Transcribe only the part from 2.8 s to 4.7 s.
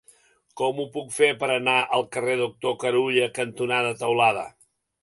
Carulla cantonada Teulada?